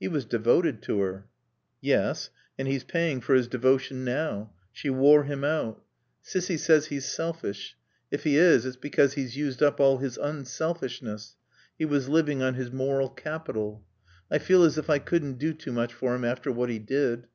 [0.00, 1.26] "He was devoted to her."
[1.82, 2.30] "Yes.
[2.58, 4.50] And he's paying for his devotion now.
[4.72, 5.84] She wore him out....
[6.22, 7.76] Cissy says he's selfish.
[8.10, 11.36] If he is, it's because he's used up all his unselfishness.
[11.78, 13.84] He was living on his moral capital....
[14.30, 17.26] I feel as if I couldn't do too much for him after what he did.